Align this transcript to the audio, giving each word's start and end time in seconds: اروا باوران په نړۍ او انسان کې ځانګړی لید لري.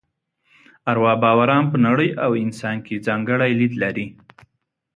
اروا 0.91 1.13
باوران 1.23 1.63
په 1.71 1.77
نړۍ 1.87 2.09
او 2.23 2.31
انسان 2.45 2.77
کې 2.85 3.03
ځانګړی 3.07 3.51
لید 3.59 3.73
لري. 3.83 4.07